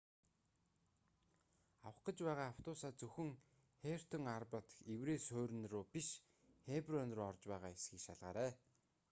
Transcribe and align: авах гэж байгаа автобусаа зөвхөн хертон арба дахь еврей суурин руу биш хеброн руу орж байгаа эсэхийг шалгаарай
авах 1.87 1.97
гэж 2.07 2.17
байгаа 2.27 2.47
автобусаа 2.51 2.91
зөвхөн 2.99 3.29
хертон 3.81 4.23
арба 4.37 4.59
дахь 4.65 4.77
еврей 4.95 5.19
суурин 5.27 5.63
руу 5.71 5.83
биш 5.93 6.07
хеброн 6.67 7.09
руу 7.15 7.27
орж 7.31 7.41
байгаа 7.51 7.71
эсэхийг 7.75 8.01
шалгаарай 8.07 8.51